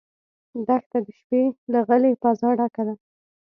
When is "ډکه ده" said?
2.59-2.93